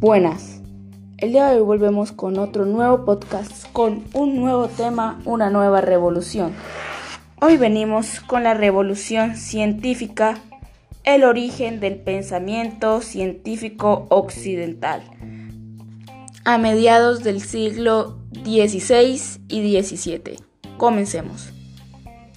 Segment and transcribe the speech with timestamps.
[0.00, 0.60] Buenas,
[1.16, 5.80] el día de hoy volvemos con otro nuevo podcast, con un nuevo tema, una nueva
[5.80, 6.52] revolución.
[7.40, 10.38] Hoy venimos con la revolución científica,
[11.04, 15.02] el origen del pensamiento científico occidental,
[16.44, 20.36] a mediados del siglo XVI y XVII.
[20.76, 21.54] Comencemos.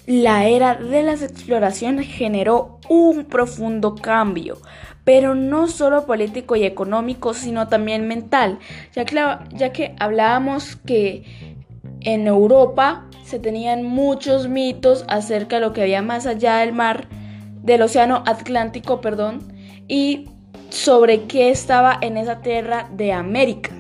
[0.06, 4.58] La era de las exploraciones generó un profundo cambio,
[5.04, 8.60] pero no solo político y económico, sino también mental,
[8.94, 9.16] ya que,
[9.54, 11.24] ya que hablábamos que
[12.02, 17.08] en Europa se tenían muchos mitos acerca de lo que había más allá del mar,
[17.64, 19.54] del océano Atlántico, perdón,
[19.88, 20.30] y
[20.70, 23.72] sobre qué estaba en esa tierra de América.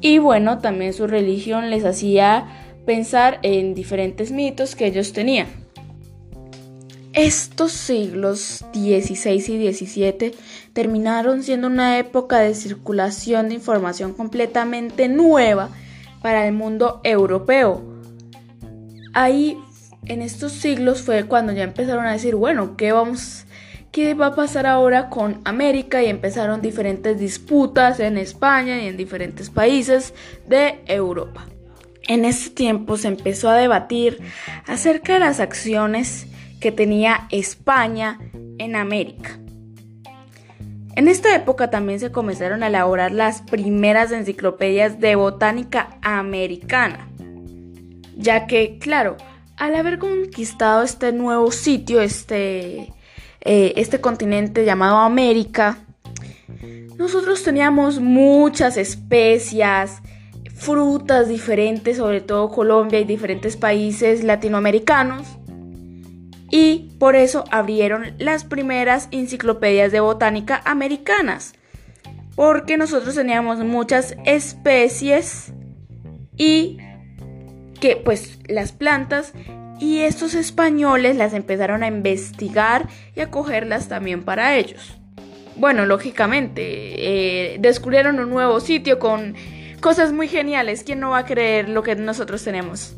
[0.00, 2.46] Y bueno, también su religión les hacía
[2.84, 5.65] pensar en diferentes mitos que ellos tenían.
[7.16, 10.34] Estos siglos XVI y XVII
[10.74, 15.70] terminaron siendo una época de circulación de información completamente nueva
[16.20, 17.82] para el mundo europeo.
[19.14, 19.56] Ahí,
[20.04, 23.46] en estos siglos, fue cuando ya empezaron a decir, bueno, ¿qué vamos
[23.92, 28.98] qué va a pasar ahora con América y empezaron diferentes disputas en España y en
[28.98, 30.12] diferentes países
[30.46, 31.46] de Europa.
[32.06, 34.18] En ese tiempo se empezó a debatir
[34.66, 36.26] acerca de las acciones
[36.60, 38.18] que tenía España
[38.58, 39.38] en América.
[40.96, 47.10] En esta época también se comenzaron a elaborar las primeras enciclopedias de botánica americana,
[48.16, 49.18] ya que, claro,
[49.58, 52.94] al haber conquistado este nuevo sitio, este,
[53.42, 55.78] eh, este continente llamado América,
[56.96, 60.00] nosotros teníamos muchas especias,
[60.54, 65.26] frutas diferentes, sobre todo Colombia y diferentes países latinoamericanos.
[66.58, 71.52] Y por eso abrieron las primeras enciclopedias de botánica americanas.
[72.34, 75.52] Porque nosotros teníamos muchas especies
[76.34, 76.78] y
[77.78, 79.34] que pues las plantas
[79.80, 84.96] y estos españoles las empezaron a investigar y a cogerlas también para ellos.
[85.56, 86.62] Bueno, lógicamente,
[87.52, 89.34] eh, descubrieron un nuevo sitio con
[89.82, 90.84] cosas muy geniales.
[90.84, 92.96] ¿Quién no va a creer lo que nosotros tenemos?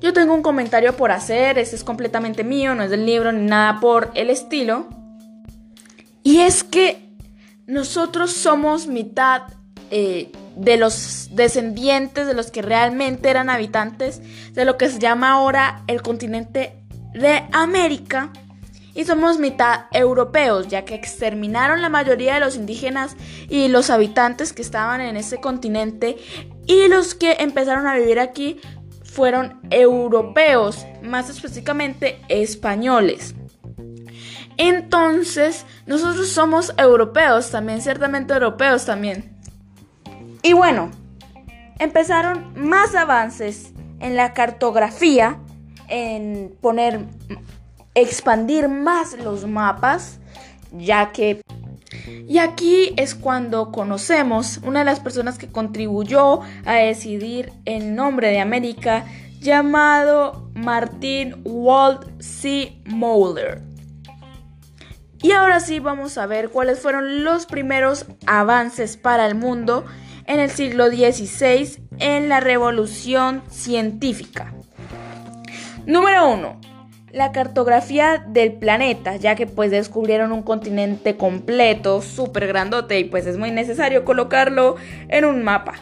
[0.00, 3.46] Yo tengo un comentario por hacer, este es completamente mío, no es del libro ni
[3.46, 4.88] nada por el estilo.
[6.22, 7.06] Y es que
[7.66, 9.42] nosotros somos mitad
[9.90, 14.20] eh, de los descendientes de los que realmente eran habitantes
[14.52, 16.82] de lo que se llama ahora el continente
[17.12, 18.32] de América
[18.96, 23.14] y somos mitad europeos, ya que exterminaron la mayoría de los indígenas
[23.48, 26.16] y los habitantes que estaban en ese continente
[26.66, 28.58] y los que empezaron a vivir aquí
[29.16, 33.34] fueron europeos, más específicamente españoles.
[34.58, 39.34] Entonces, nosotros somos europeos también, ciertamente europeos también.
[40.42, 40.90] Y bueno,
[41.78, 45.38] empezaron más avances en la cartografía,
[45.88, 47.06] en poner
[47.94, 50.18] expandir más los mapas,
[50.72, 51.40] ya que...
[52.06, 58.28] Y aquí es cuando conocemos una de las personas que contribuyó a decidir el nombre
[58.28, 59.04] de América,
[59.40, 62.80] llamado Martin Walt C.
[62.84, 63.62] Moeller.
[65.22, 69.84] Y ahora sí vamos a ver cuáles fueron los primeros avances para el mundo
[70.26, 74.52] en el siglo XVI en la revolución científica.
[75.86, 76.75] Número 1
[77.16, 83.26] la cartografía del planeta, ya que pues descubrieron un continente completo, súper grandote y pues
[83.26, 84.76] es muy necesario colocarlo
[85.08, 85.76] en un mapa.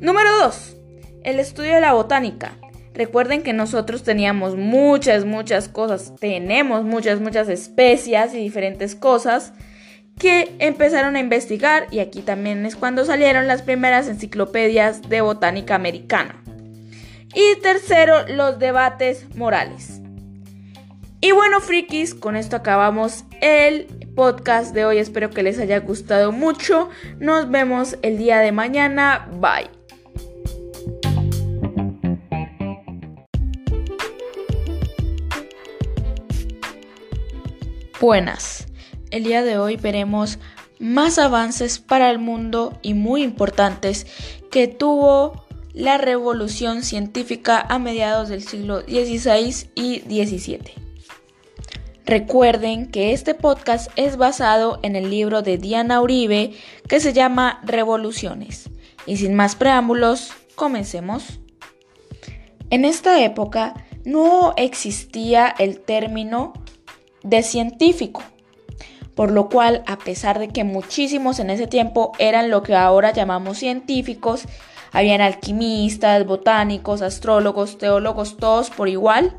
[0.00, 0.76] Número 2.
[1.22, 2.58] El estudio de la botánica.
[2.92, 9.52] Recuerden que nosotros teníamos muchas, muchas cosas, tenemos muchas, muchas especias y diferentes cosas
[10.18, 15.76] que empezaron a investigar y aquí también es cuando salieron las primeras enciclopedias de botánica
[15.76, 16.42] americana.
[17.32, 20.01] Y tercero, los debates morales.
[21.24, 23.86] Y bueno, frikis, con esto acabamos el
[24.16, 24.98] podcast de hoy.
[24.98, 26.90] Espero que les haya gustado mucho.
[27.20, 29.28] Nos vemos el día de mañana.
[29.38, 29.70] Bye.
[38.00, 38.66] Buenas.
[39.12, 40.40] El día de hoy veremos
[40.80, 44.08] más avances para el mundo y muy importantes
[44.50, 50.81] que tuvo la revolución científica a mediados del siglo XVI y XVII.
[52.04, 56.52] Recuerden que este podcast es basado en el libro de Diana Uribe
[56.88, 58.70] que se llama Revoluciones.
[59.06, 61.40] Y sin más preámbulos, comencemos.
[62.70, 66.52] En esta época no existía el término
[67.22, 68.22] de científico,
[69.14, 73.12] por lo cual, a pesar de que muchísimos en ese tiempo eran lo que ahora
[73.12, 74.44] llamamos científicos,
[74.90, 79.36] habían alquimistas, botánicos, astrólogos, teólogos, todos por igual,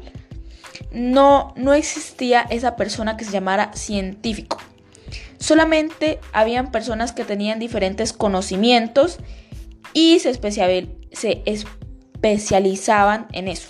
[0.92, 4.60] no, no existía esa persona que se llamara científico.
[5.38, 9.20] Solamente habían personas que tenían diferentes conocimientos
[9.94, 10.32] y se,
[11.46, 13.68] especializaban en eso.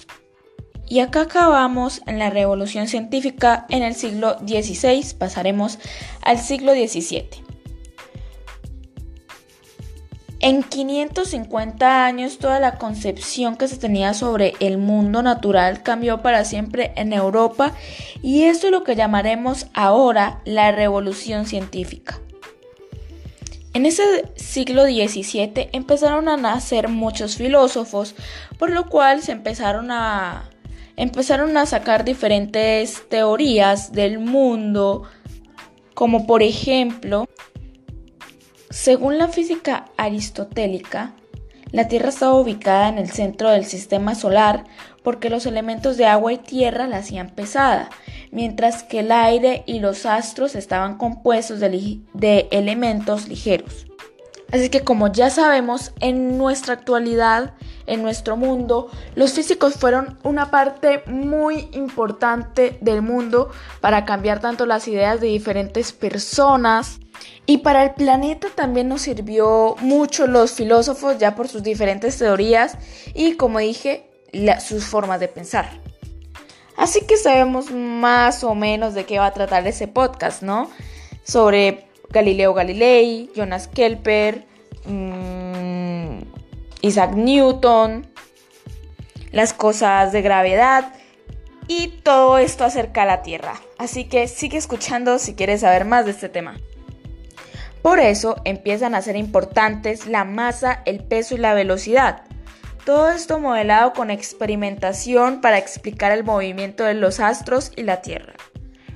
[0.88, 5.80] Y acá acabamos en la revolución científica en el siglo XVI, pasaremos
[6.22, 7.43] al siglo XVII.
[10.44, 16.44] En 550 años toda la concepción que se tenía sobre el mundo natural cambió para
[16.44, 17.72] siempre en Europa
[18.22, 22.20] y esto es lo que llamaremos ahora la revolución científica.
[23.74, 24.04] En ese
[24.36, 28.14] siglo XVII empezaron a nacer muchos filósofos,
[28.60, 30.50] por lo cual se empezaron a,
[30.98, 35.04] empezaron a sacar diferentes teorías del mundo,
[35.94, 37.30] como por ejemplo
[38.74, 41.14] según la física aristotélica,
[41.72, 44.64] la Tierra estaba ubicada en el centro del sistema solar
[45.04, 47.92] porque los elementos de agua y tierra la hacían pesada,
[48.32, 53.86] mientras que el aire y los astros estaban compuestos de, elementos ligeros.
[54.52, 57.54] Así que como ya sabemos, en nuestra actualidad,
[57.86, 64.66] en nuestro mundo, los físicos fueron una parte muy importante del mundo para cambiar tanto
[64.66, 67.00] las ideas de diferentes personas
[67.46, 72.78] y para el planeta también nos sirvió mucho los filósofos ya por sus diferentes teorías
[73.14, 74.10] y como dije,
[74.60, 75.70] sus formas de pensar.
[76.78, 80.72] Así que sabemos más o menos de qué va a tratar ese podcast, ¿no?
[81.24, 84.46] Sobre Galileo Galilei, Jonas Kelper,
[84.86, 86.20] mm,
[86.82, 88.08] Isaac Newton,
[89.32, 90.94] las cosas de gravedad
[91.68, 93.54] y todo esto acerca de la Tierra.
[93.78, 96.58] Así que sigue escuchando si quieres saber más de este tema.
[97.84, 102.24] Por eso empiezan a ser importantes la masa, el peso y la velocidad.
[102.86, 108.36] Todo esto modelado con experimentación para explicar el movimiento de los astros y la Tierra.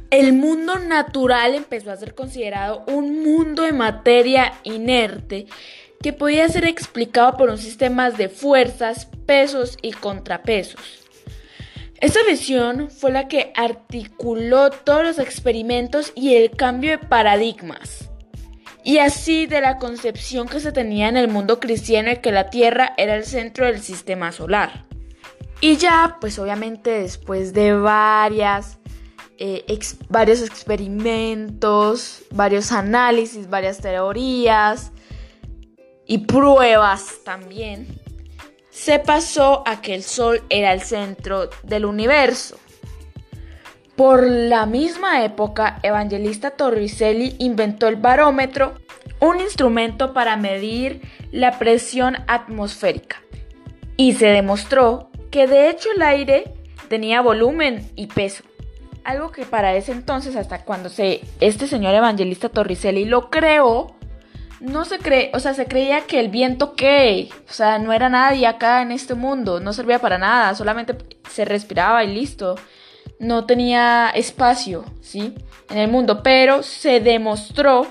[0.09, 5.47] El mundo natural empezó a ser considerado un mundo de materia inerte
[6.01, 10.79] que podía ser explicado por un sistema de fuerzas, pesos y contrapesos.
[11.99, 18.07] Esta visión fue la que articuló todos los experimentos y el cambio de paradigmas
[18.87, 22.49] y así de la concepción que se tenía en el mundo cristiano de que la
[22.49, 24.85] Tierra era el centro del sistema solar.
[25.59, 28.77] Y ya, pues obviamente después de varias,
[29.39, 29.65] eh,
[30.07, 34.93] varios experimentos, varios análisis, varias teorías
[36.05, 37.89] y pruebas también,
[38.69, 42.57] se pasó a que el Sol era el centro del universo.
[43.97, 48.75] Por la misma época, Evangelista Torricelli inventó el barómetro,
[49.19, 51.01] un instrumento para medir
[51.31, 53.23] la presión atmosférica.
[53.97, 56.53] Y se demostró que de hecho el aire
[56.89, 58.43] tenía volumen y peso.
[59.03, 63.95] Algo que para ese entonces, hasta cuando se, este señor Evangelista Torricelli lo creó,
[64.59, 68.09] no se cree, o sea, se creía que el viento que, o sea, no era
[68.09, 70.95] nadie acá en este mundo, no servía para nada, solamente
[71.31, 72.57] se respiraba y listo
[73.19, 75.33] no tenía espacio, ¿sí?
[75.69, 77.87] En el mundo, pero se demostró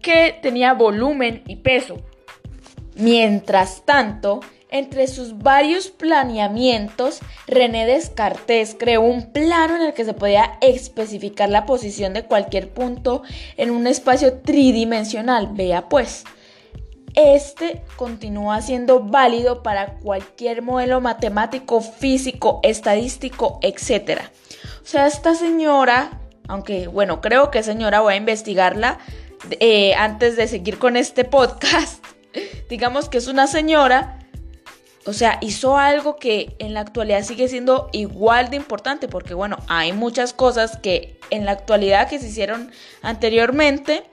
[0.00, 1.96] que tenía volumen y peso.
[2.96, 10.14] Mientras tanto, entre sus varios planeamientos, René Descartes creó un plano en el que se
[10.14, 13.22] podía especificar la posición de cualquier punto
[13.56, 15.50] en un espacio tridimensional.
[15.52, 16.24] Vea pues,
[17.14, 24.20] este continúa siendo válido para cualquier modelo matemático, físico, estadístico, etc.
[24.82, 28.98] O sea, esta señora, aunque bueno, creo que señora voy a investigarla
[29.58, 32.04] eh, antes de seguir con este podcast.
[32.68, 34.18] Digamos que es una señora,
[35.06, 39.56] o sea, hizo algo que en la actualidad sigue siendo igual de importante, porque bueno,
[39.68, 42.70] hay muchas cosas que en la actualidad que se hicieron
[43.02, 44.04] anteriormente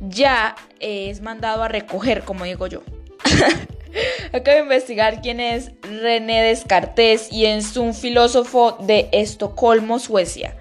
[0.00, 2.82] ya es mandado a recoger, como digo yo.
[4.32, 10.56] Acabo de investigar quién es René Descartes y es un filósofo de Estocolmo, Suecia.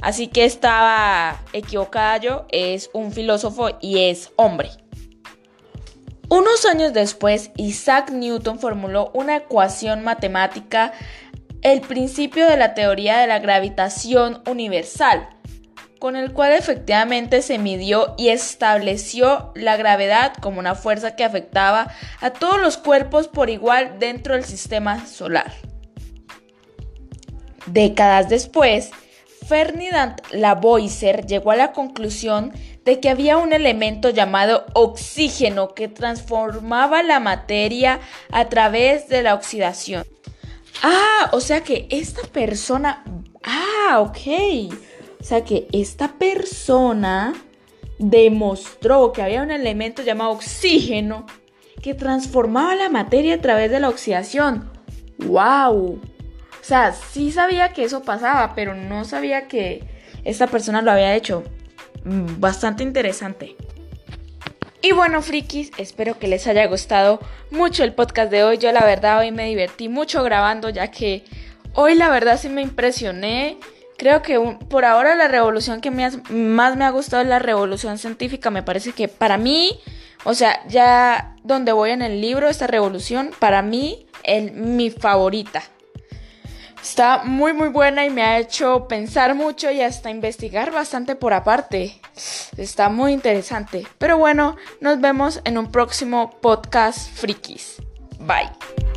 [0.00, 4.70] Así que estaba equivocada yo, es un filósofo y es hombre.
[6.30, 10.92] Unos años después, Isaac Newton formuló una ecuación matemática,
[11.60, 15.28] el principio de la teoría de la gravitación universal,
[16.00, 21.92] con el cual efectivamente se midió y estableció la gravedad como una fuerza que afectaba
[22.20, 25.52] a todos los cuerpos por igual dentro del sistema solar.
[27.66, 28.90] Décadas después,
[29.46, 32.52] Ferdinand Lavoisier llegó a la conclusión
[32.84, 38.00] de que había un elemento llamado oxígeno que transformaba la materia
[38.32, 40.06] a través de la oxidación.
[40.82, 43.04] Ah, o sea que esta persona...
[43.44, 44.72] Ah, ok.
[45.20, 47.34] O sea que esta persona
[47.98, 51.26] demostró que había un elemento llamado oxígeno
[51.82, 54.70] que transformaba la materia a través de la oxidación.
[55.18, 56.00] ¡Wow!
[56.60, 59.84] O sea, sí sabía que eso pasaba, pero no sabía que
[60.24, 61.42] esta persona lo había hecho.
[62.04, 63.56] Mm, bastante interesante.
[64.82, 68.56] Y bueno, frikis, espero que les haya gustado mucho el podcast de hoy.
[68.56, 71.24] Yo la verdad hoy me divertí mucho grabando, ya que
[71.74, 73.58] hoy la verdad sí me impresioné.
[74.00, 74.40] Creo que
[74.70, 78.48] por ahora la revolución que más me ha gustado es la revolución científica.
[78.48, 79.78] Me parece que para mí,
[80.24, 85.62] o sea, ya donde voy en el libro, esta revolución, para mí es mi favorita.
[86.80, 91.34] Está muy muy buena y me ha hecho pensar mucho y hasta investigar bastante por
[91.34, 92.00] aparte.
[92.56, 93.86] Está muy interesante.
[93.98, 97.76] Pero bueno, nos vemos en un próximo podcast frikis.
[98.18, 98.89] Bye.